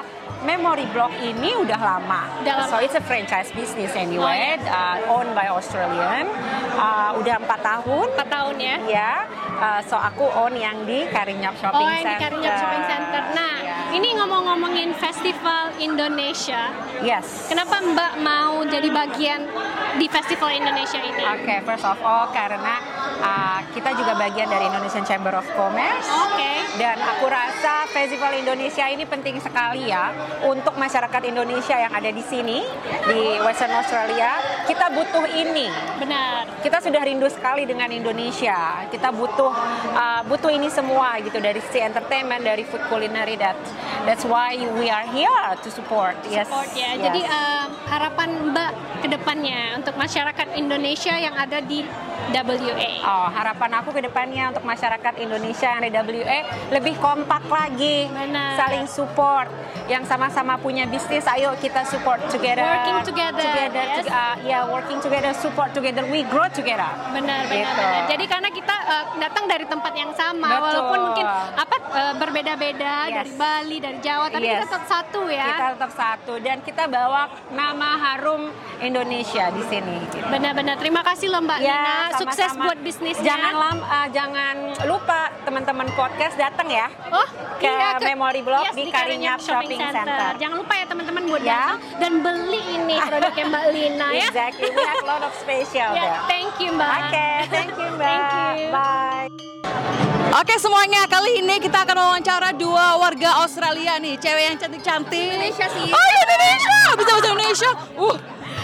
[0.45, 2.29] Memory Block ini udah lama.
[2.45, 2.69] Udah lama.
[2.69, 4.69] So it's a franchise business Oh, anyway, iya.
[4.69, 6.29] uh, owned by Australian.
[6.77, 8.05] Uh, udah empat tahun.
[8.13, 8.75] Empat tahun ya?
[8.86, 9.13] Ya.
[9.55, 12.21] Uh, so aku own yang di Karinyap Shopping oh, yang di Center.
[12.29, 13.21] Karinyap Shopping Center.
[13.34, 13.55] Nah,
[13.95, 16.69] ini ngomong-ngomongin Festival Indonesia.
[17.01, 17.47] Yes.
[17.47, 19.47] Kenapa Mbak mau jadi bagian
[19.95, 21.23] di Festival Indonesia ini?
[21.23, 22.84] Oke, first of all karena
[23.23, 26.05] uh, kita juga bagian dari Indonesian Chamber of Commerce.
[26.12, 26.51] Oke.
[26.75, 30.12] Dan aku rasa Festival Indonesia ini penting sekali ya
[30.43, 32.65] untuk masyarakat Indonesia yang ada di sini
[33.08, 34.36] di Western Australia.
[34.67, 35.71] Kita butuh ini.
[36.02, 36.60] Benar.
[36.60, 38.84] Kita sudah rindu sekali dengan Indonesia.
[38.91, 39.52] Kita butuh
[39.95, 43.39] uh, butuh ini semua gitu dari si entertainment, dari food culinary.
[43.39, 43.56] That
[44.04, 46.17] that's why we are here to support.
[46.28, 46.50] Yes.
[46.50, 46.98] Support ya.
[46.98, 47.04] yes.
[47.06, 48.71] Jadi um, harapan Mbak
[49.06, 51.86] ke depannya untuk masyarakat Indonesia yang ada di
[52.27, 52.89] WA.
[53.01, 56.39] Oh, harapan aku ke depannya untuk masyarakat Indonesia yang ada di WA
[56.71, 58.09] lebih kompak lagi,
[58.55, 59.47] saling support.
[59.85, 62.65] Yang sama-sama punya bisnis, ayo kita support together.
[62.65, 64.01] Working together, yes.
[64.01, 66.89] to- uh, yeah, working together, support together, we grow together.
[67.11, 67.73] Benar, benar, Gitu.
[67.75, 68.01] benar.
[68.09, 70.63] Jadi karena kita uh, datang dari tempat yang sama, Betul.
[70.65, 73.13] walaupun mungkin apa uh, berbeda-beda Yes.
[73.15, 74.53] dari Bali, dari Jawa, tapi Yes.
[74.57, 75.45] kita tetap satu ya.
[75.45, 78.49] Kita tetap satu dan kita bawa nama harum
[78.81, 80.01] Indonesia di sini.
[80.03, 80.17] gitu.
[80.25, 80.75] Benar-benar.
[80.75, 81.93] Terima kasih loh Mbak Ya, Nina.
[82.17, 82.32] Sama-sama.
[82.32, 83.25] Sukses buat bisnisnya.
[83.25, 86.88] Jangan lam, uh, jangan lupa teman-teman podcast datang ya.
[87.08, 90.32] Oh, ke iya, Memory Block yes, di Karinyap Karinyap Shopping Center.
[90.36, 91.51] Jangan lupa ya teman-teman buat Ya.
[91.51, 94.28] datang dan beli ini produknya Mbak Lina ya.
[94.28, 96.21] Exactly, we have a lot of special Ya, there.
[96.25, 96.91] thank you Mbak.
[97.01, 98.08] Oke, thank you Mbak.
[98.08, 98.69] Thank you.
[98.69, 99.28] Bye.
[100.36, 105.32] Oke semuanya, kali ini kita akan wawancara dua warga Australia nih, cewek yang cantik-cantik.
[105.32, 105.88] Indonesia sih.
[105.88, 107.69] Oh Indonesia, bisa bahasa Indonesia.
[107.95, 108.15] Uh,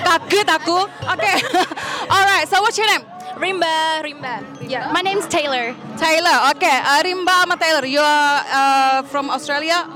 [0.03, 0.79] kaget aku.
[1.07, 1.33] Oke,
[2.13, 2.43] alright.
[2.45, 3.07] So what's your name?
[3.41, 4.69] Rimba, Rimba.
[4.69, 5.73] Yeah, my name's Taylor.
[5.97, 6.37] Taylor.
[6.53, 7.85] Oke, uh, Rimba sama Taylor.
[7.85, 9.89] You are uh, from Australia.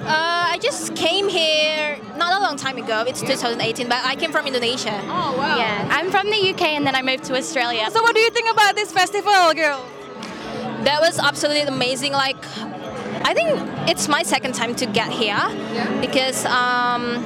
[0.00, 3.04] Uh, I just came here not a long time ago.
[3.06, 4.96] It's 2018, but I came from Indonesia.
[5.04, 5.58] Oh wow.
[5.58, 7.84] Yeah, I'm from the UK and then I moved to Australia.
[7.90, 9.84] So what do you think about this festival, girl?
[10.88, 12.12] That was absolutely amazing.
[12.12, 12.40] Like,
[13.28, 16.00] I think it's my second time to get here yeah.
[16.00, 17.20] because, um,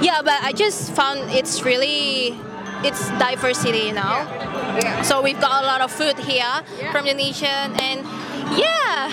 [0.00, 2.40] yeah, but I just found it's really
[2.84, 4.26] it's diversity, you know.
[5.02, 7.46] So we've got a lot of food here from Indonesia,
[7.80, 8.04] and
[8.56, 9.08] yeah,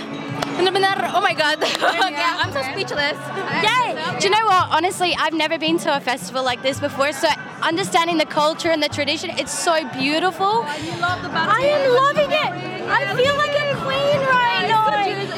[0.65, 1.12] benar-benar.
[1.15, 3.17] Oh my god, yeah, I'm so speechless.
[3.65, 4.19] Yay!
[4.19, 4.67] Do you know what?
[4.69, 7.28] Honestly, I've never been to a festival like this before, so
[7.62, 10.63] understanding the culture and the tradition, it's so beautiful.
[10.65, 12.88] I am loving it.
[12.89, 14.82] I feel like a queen right now.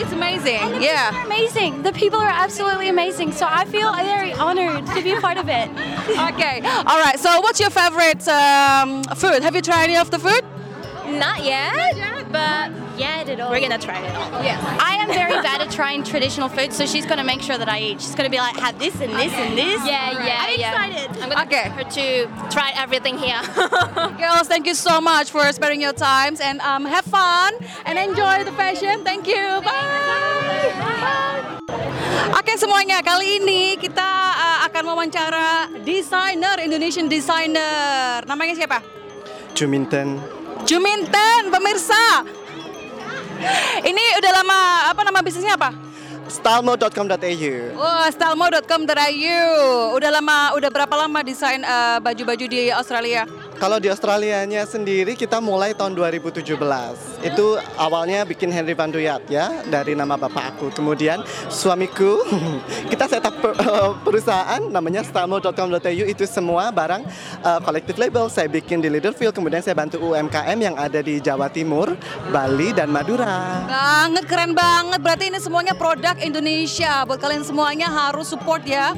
[0.01, 0.81] It's amazing.
[0.81, 1.25] Yeah.
[1.25, 1.83] amazing.
[1.83, 3.31] The people are absolutely amazing.
[3.31, 5.69] So I feel very honored to be a part of it.
[6.33, 6.59] Okay.
[6.61, 7.17] All right.
[7.17, 9.41] So what's your favorite um, food?
[9.41, 10.41] Have you tried any of the food?
[11.05, 11.95] Not yet,
[12.31, 13.49] but yeah, it all.
[13.51, 14.29] We're gonna try it all.
[14.43, 14.59] Yes.
[14.79, 17.79] I am very bad at trying traditional food, so she's gonna make sure that I
[17.79, 18.01] eat.
[18.01, 19.79] She's gonna be like, have this and this and this.
[19.85, 20.71] Yeah, yeah, I'm yeah.
[20.71, 21.07] excited.
[21.21, 21.69] I'm gonna Okay.
[21.69, 22.05] get her to
[22.49, 23.41] try everything here.
[24.21, 27.53] Girls, thank you so much for sparing your times and um, have fun
[27.85, 29.03] and enjoy the fashion.
[29.03, 29.61] Thank you.
[29.63, 31.59] Bye.
[32.33, 38.21] Oke semuanya, kali ini kita uh, akan wawancara desainer Indonesian designer.
[38.25, 38.81] Namanya siapa?
[39.53, 40.17] Juminten.
[40.65, 42.25] Juminten, pemirsa.
[43.89, 44.57] Ini udah lama
[44.91, 45.71] apa nama bisnisnya apa?
[46.23, 49.39] Stylemo.com.au Wah, stylemo.com.au.
[49.99, 53.27] Udah lama, udah berapa lama desain uh, baju-baju di Australia?
[53.57, 56.43] Kalau di Australianya sendiri kita mulai tahun 2017.
[57.23, 60.67] Itu awalnya bikin Henry Van Duyat ya dari nama bapak aku.
[60.73, 62.21] Kemudian suamiku
[62.91, 67.05] kita setup per- eh, perusahaan namanya stylemo.com.au itu semua barang
[67.63, 69.35] collective label saya bikin di Leaderfield.
[69.35, 71.95] Kemudian saya bantu UMKM yang ada di Jawa Timur,
[72.29, 73.63] Bali dan Madura.
[73.67, 74.99] Banget, keren banget.
[74.99, 77.07] Berarti ini semuanya produk Indonesia.
[77.07, 78.91] Buat kalian semuanya harus support ya.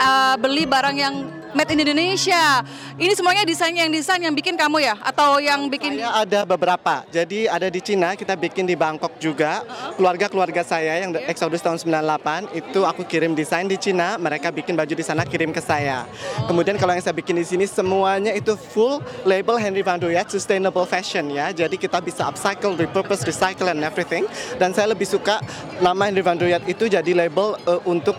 [0.00, 2.62] Uh, beli barang yang made in Indonesia.
[2.96, 4.94] Ini semuanya desainnya yang desain yang bikin kamu ya?
[5.02, 5.98] Atau yang bikin...
[5.98, 7.02] Saya ada beberapa.
[7.10, 9.64] Jadi ada di Cina, kita bikin di Bangkok juga.
[9.98, 14.94] Keluarga-keluarga saya yang Exodus tahun 98 itu aku kirim desain di Cina, mereka bikin baju
[14.94, 16.06] di sana kirim ke saya.
[16.46, 20.86] Kemudian kalau yang saya bikin di sini semuanya itu full label Henry Van Duyat sustainable
[20.86, 21.50] fashion ya.
[21.50, 24.24] Jadi kita bisa upcycle, repurpose, recycle and everything.
[24.56, 25.42] Dan saya lebih suka
[25.82, 28.16] nama Henry Van Duyat itu jadi label eh, untuk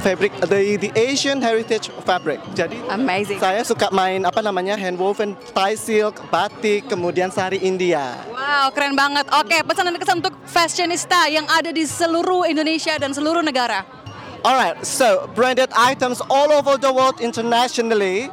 [0.00, 2.42] fabric the the Asian heritage fabric.
[2.54, 3.38] Jadi Amazing.
[3.38, 8.18] saya suka main apa namanya hand woven tie silk, batik, kemudian sari India.
[8.30, 9.26] Wow, keren banget.
[9.30, 13.86] Oke, pesan dan kesan untuk fashionista yang ada di seluruh Indonesia dan seluruh negara.
[14.44, 18.28] Alright, so branded items all over the world internationally.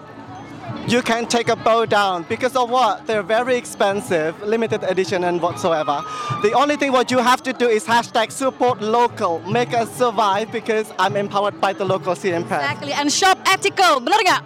[0.88, 3.06] You can take a bow down because of what?
[3.06, 6.04] They're very expensive, limited edition and whatsoever.
[6.42, 10.52] The only thing what you have to do is hashtag support local, make us survive
[10.52, 12.26] because I'm empowered by the local press.
[12.26, 14.42] Exactly, and shop ethical, bener nggak?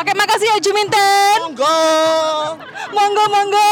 [0.00, 1.36] Oke, makasih ya Juminten.
[1.46, 1.78] Monggo.
[2.90, 3.70] monggo, monggo.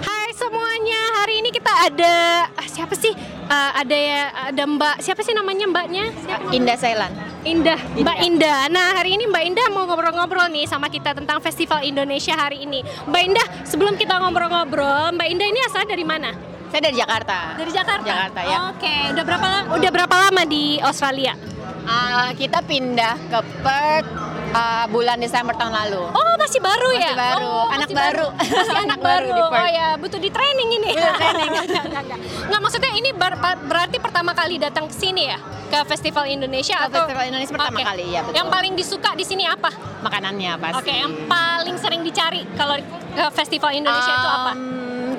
[0.00, 2.14] Hai semuanya, hari ini kita ada
[2.48, 3.12] ah, siapa sih?
[3.50, 6.08] Eh, ada ya ada Mbak siapa sih namanya Mbaknya?
[6.54, 7.29] Indah Sailan.
[7.40, 8.68] Indah, Mbak Indah.
[8.68, 12.84] Nah hari ini Mbak Indah mau ngobrol-ngobrol nih sama kita tentang Festival Indonesia hari ini.
[13.08, 16.36] Mbak Indah, sebelum kita ngobrol-ngobrol, Mbak Indah ini asal dari mana?
[16.68, 17.56] Saya dari Jakarta.
[17.56, 18.06] Dari Jakarta.
[18.06, 18.58] Jakarta ya.
[18.70, 21.34] Oke, udah berapa la- udah berapa lama di Australia?
[21.82, 24.08] Ah, kita pindah ke Perth
[24.52, 26.02] ah, bulan Desember tahun lalu.
[26.10, 27.12] Oh masih baru ya?
[27.12, 28.26] Masih baru, Oh, anak masih baru.
[28.34, 29.62] Masih anak baru baru.
[29.64, 30.90] oh ya, butuh di training ini.
[30.92, 31.50] Butuh training.
[31.60, 32.18] Enggak, enggak, enggak.
[32.48, 35.38] Nggak, maksudnya ini ber- ber- berarti pertama kali datang ke sini ya?
[35.70, 37.84] Ke Festival Indonesia Ke atau Festival Indonesia pertama Oke.
[37.86, 38.34] kali, ya, betul.
[38.34, 39.70] Yang paling disuka di sini apa?
[40.02, 40.78] Makanannya pasti.
[40.82, 42.74] Oke, yang paling sering dicari kalau
[43.10, 44.52] ke Festival Indonesia itu apa?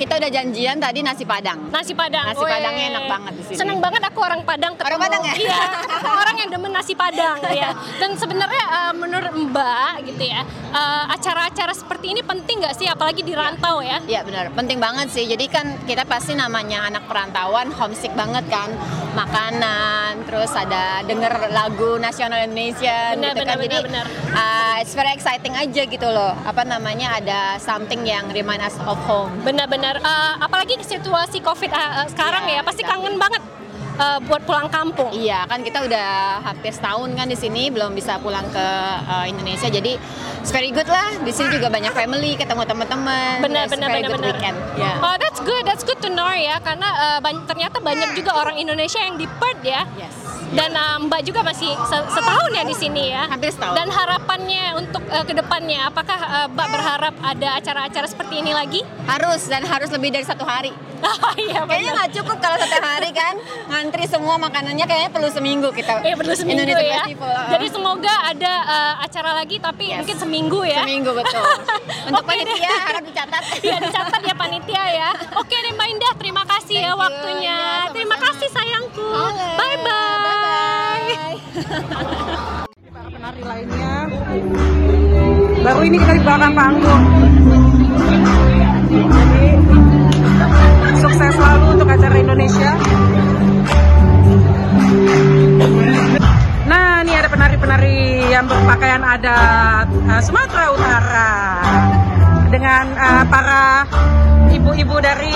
[0.02, 1.70] Kita udah janjian tadi nasi padang.
[1.70, 2.34] Nasi Padang.
[2.34, 2.50] Nasi Weh.
[2.50, 3.58] Padangnya enak banget di sini.
[3.62, 4.90] Seneng banget aku orang Padang ketemu.
[4.90, 5.34] Orang Padang ya?
[5.38, 5.62] Iya,
[6.02, 7.70] orang yang demen nasi Padang ya.
[8.02, 10.42] Dan sebenarnya eh, menurut Mbak gitu ya,
[10.74, 14.02] eh, acara-acara seperti ini penting nggak sih apalagi di rantau ya?
[14.10, 15.30] Iya benar, penting banget sih.
[15.30, 18.74] Jadi kan kita pasti namanya anak perantauan homesick banget kan,
[19.12, 23.56] makanan, terus ada denger lagu nasional Indonesia Benar, gitu kan.
[23.58, 26.34] benar, Jadi benar, uh, it's very exciting aja gitu loh.
[26.44, 29.32] Apa namanya ada something yang remind us of home.
[29.44, 33.44] Benar-benar eh, apalagi situasi Covid eh, eh, sekarang Iya, ya, pasti kangen banget
[34.02, 35.14] eh, buat pulang kampung.
[35.14, 36.10] Iya kan kita udah
[36.42, 38.68] hampir setahun kan di sini belum bisa pulang ke
[39.06, 39.96] uh, Indonesia jadi
[40.40, 44.28] it's very good lah di sini juga banyak family ketemu teman-teman Benar, benar, benar, benar.
[44.28, 45.64] weekend ya Oh, that's good.
[45.64, 46.88] That's good to know ya, karena
[47.20, 49.86] ban- ternyata banyak juga orang Indonesia yang di Perth ya.
[50.52, 53.24] Dan eh, Mbak juga masih se- setahun ya di sini ya.
[53.26, 53.74] Hampir setahun.
[53.74, 58.82] Dan harapannya untuk eh, ke depannya, apakah eh, Mbak berharap ada acara-acara seperti ini lagi?
[59.02, 60.72] harus dan harus lebih dari satu hari
[61.42, 63.34] Iya, kayaknya nggak cukup kalau satu hari kan
[63.68, 67.04] ngantri semua makanannya kayaknya perlu seminggu kita Eh perlu seminggu Indonesia ya.
[67.04, 67.50] Festival, uh.
[67.50, 70.86] Jadi semoga ada eh, acara lagi tapi mungkin seminggu ya.
[70.86, 71.44] Seminggu betul.
[72.08, 72.30] Untuk deh.
[72.30, 73.44] panitia harap dicatat.
[73.68, 75.10] Iya dicatat ya panitia ya.
[75.36, 77.58] Oke deh Mbak Indah, terima kasih ya waktunya.
[77.92, 79.06] terima kasih sayangku.
[79.60, 80.40] Bye bye.
[83.22, 83.94] Penari lainnya.
[85.62, 87.04] Baru ini kita di belakang panggung.
[88.92, 89.46] Jadi
[91.00, 92.72] sukses selalu untuk acara Indonesia.
[96.68, 101.32] Nah, ini ada penari-penari yang berpakaian adat uh, Sumatera Utara
[102.52, 103.88] dengan uh, para
[104.52, 105.36] ibu-ibu dari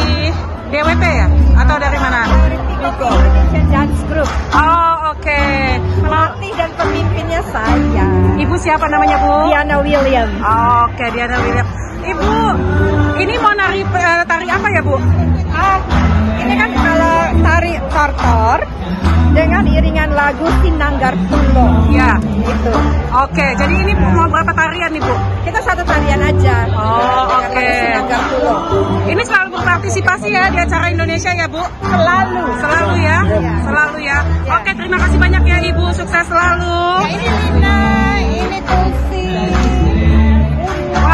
[0.73, 1.27] DWP ya
[1.63, 2.21] atau dari mana?
[2.85, 4.29] Dance Group.
[4.53, 5.41] Oh, oke.
[6.05, 8.05] Pelatih dan pemimpinnya saya.
[8.37, 9.49] Ibu siapa namanya, Bu?
[9.49, 10.29] Diana William.
[10.85, 11.65] Oke, Diana William.
[12.05, 12.33] Ibu,
[13.17, 15.01] ini mau nari eh, tari apa ya, Bu?
[15.49, 15.81] Ah,
[16.37, 16.94] ini kan kalau
[17.43, 18.59] tari tortor
[19.35, 21.67] dengan iringan lagu Sinanggar Pulo.
[21.91, 22.15] Ya.
[22.23, 22.71] Itu.
[23.11, 25.15] Oke, jadi ini mau berapa tarian nih, Bu?
[25.43, 26.71] Kita satu tarian aja.
[26.71, 27.51] Oh, oke.
[27.59, 28.55] lagu Sinanggar Pulo.
[29.11, 31.63] Ini selalu berpartisipasi ya di acara Indonesia ya, Bu?
[31.83, 32.43] Selalu.
[32.63, 33.19] Selalu ya?
[33.67, 34.17] Selalu ya.
[34.55, 35.85] Oke, terima kasih banyak ya, Ibu.
[35.91, 36.79] Sukses selalu.
[37.11, 37.79] ini Lina,
[38.23, 39.27] ini Tulsi.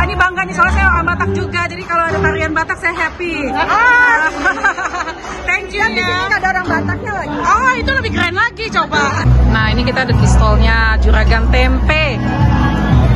[0.02, 1.62] Wah, ini bangga nih, soalnya saya orang Batak juga.
[1.70, 3.54] Jadi kalau ada tarian Batak, saya happy.
[3.54, 4.34] Ah.
[5.46, 6.26] Thank you Dan di sini ya.
[6.26, 7.38] nggak ada orang Bataknya lagi.
[7.38, 9.22] Oh, itu lebih keren lagi, coba.
[9.54, 12.18] Nah, ini kita ada di stolnya Juragan Tempe.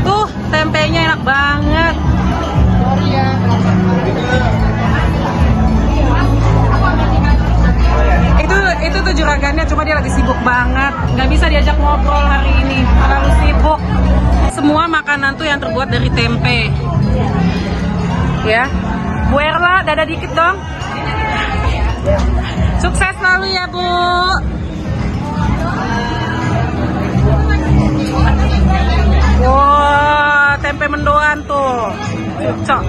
[0.06, 1.95] Tuh, tempenya enak banget.
[8.45, 10.93] Itu itu tuh juragannya, cuma dia lagi sibuk banget.
[11.17, 13.82] Nggak bisa diajak ngobrol hari ini, terlalu sibuk.
[14.55, 16.71] Semua makanan tuh yang terbuat dari tempe.
[18.47, 18.63] Ya,
[19.27, 20.55] Bu Erla, dada dikit dong.
[22.79, 23.83] Sukses selalu ya, Bu.
[29.43, 31.91] Wah, tempe mendoan tuh.
[32.39, 32.83] Cocok.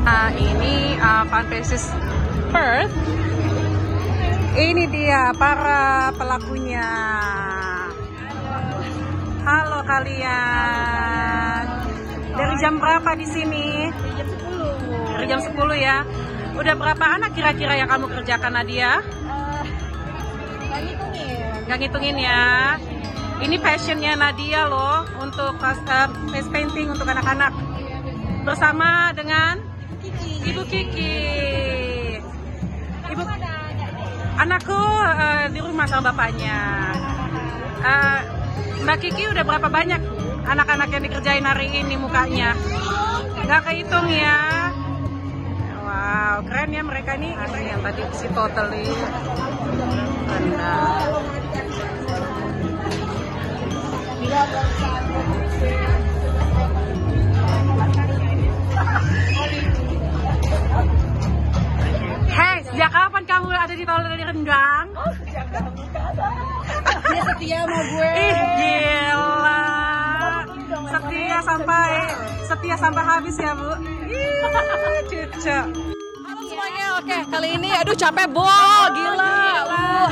[0.00, 1.92] Nah, ini uh, Pan Faces
[2.48, 2.94] Perth.
[4.56, 6.88] Ini dia para pelakunya.
[9.46, 11.62] Halo kalian.
[12.34, 13.86] Dari jam berapa di sini?
[15.14, 16.02] Dari jam 10 ya.
[16.58, 18.98] Udah berapa anak kira-kira yang kamu kerjakan Nadia?
[21.70, 22.74] Gak ngitungin ya.
[23.38, 27.54] Ini passionnya Nadia loh untuk uh, face painting untuk anak-anak.
[28.42, 29.62] Bersama dengan
[30.42, 31.22] Ibu Kiki.
[33.14, 33.22] Ibu
[34.42, 36.58] Anakku eh, di rumah sama bapaknya.
[37.86, 38.35] Eh,
[38.84, 40.00] Mbak Kiki udah berapa banyak
[40.44, 42.52] anak-anak yang dikerjain hari ini mukanya?
[43.46, 44.68] Nggak kehitung ya.
[45.86, 47.30] Wow, keren ya mereka ini.
[47.32, 48.84] Ini yang tadi si totally.
[62.36, 64.86] Hei, sejak kapan kamu ada di totally rendang?
[64.92, 66.55] Dia
[67.26, 68.10] setia sama gue.
[68.14, 69.62] Ih, gila.
[70.86, 71.90] Setia sampai
[72.46, 73.70] setia sampai habis ya, Bu.
[74.06, 74.38] Ih,
[75.06, 75.58] cucu.
[76.26, 78.46] Halo semuanya, oke kali ini aduh capek bo,
[78.94, 79.38] gila.
[79.66, 80.08] Uh,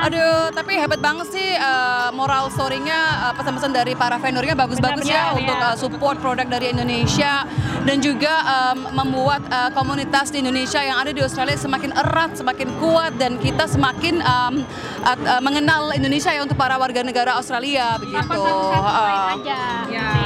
[0.00, 5.34] Aduh, tapi hebat banget sih eh, moral story-nya, eh, pesan-pesan dari para vendornya bagus-bagus ya
[5.34, 5.68] Benar-benar, untuk ya.
[5.68, 7.42] eh, support produk dari Indonesia
[7.80, 12.68] dan juga em, membuat eh, komunitas di Indonesia yang ada di Australia semakin erat, semakin
[12.78, 14.54] kuat dan kita semakin em,
[15.02, 18.38] at- eh, mengenal Indonesia ya untuk para warga negara Australia begitu.
[18.70, 19.18] Heeh.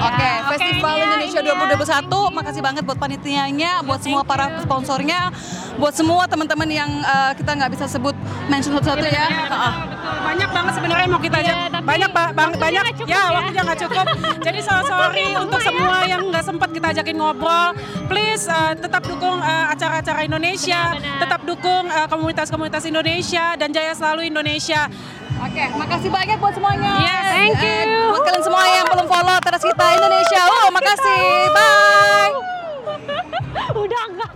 [0.02, 2.02] Oke, Festival ini ya, Indonesia ini ya.
[2.02, 5.30] 2021, makasih banget buat panitianya, buat semua para sponsornya,
[5.74, 8.12] buat semua teman-teman yang eh, kita nggak bisa sebut
[8.46, 9.26] mention satu-satu ya.
[9.62, 9.74] Heeh.
[10.22, 11.54] Banyak banget sebenarnya mau kita aja.
[11.82, 13.30] banyak ba- bang- banyak nggak cukup ya, ya.
[13.30, 14.06] waktunya nggak cukup.
[14.38, 17.68] Jadi so sorry untuk semua yang nggak sempat kita ajakin ngobrol.
[18.06, 24.26] Please eh, tetap dukung eh, acara-acara Indonesia, tetap dukung eh, komunitas-komunitas Indonesia dan jaya selalu
[24.26, 24.86] Indonesia.
[25.42, 26.90] Oke, makasih banyak buat semuanya.
[27.02, 27.82] Yes, thank you.
[27.82, 30.42] Eh, buat kalian semua yang belum follow teras kita Indonesia.
[30.44, 31.22] Oh, makasih.
[31.50, 32.32] Bye.
[33.82, 34.30] Udah enggak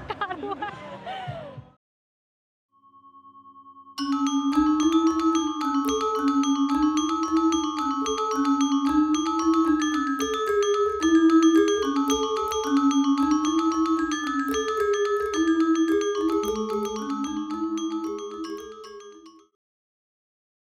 [4.09, 5.56] thank you